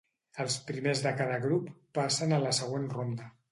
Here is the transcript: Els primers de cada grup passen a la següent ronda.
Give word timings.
Els 0.43 0.55
primers 0.69 1.03
de 1.03 1.11
cada 1.19 1.37
grup 1.45 1.69
passen 2.01 2.35
a 2.37 2.43
la 2.47 2.57
següent 2.63 2.91
ronda. 2.99 3.33